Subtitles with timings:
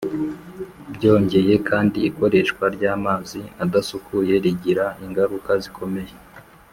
[0.95, 6.13] byongeye kandi ikoreshwa ry'amazi adasukuye rigira ingaruka zikomeye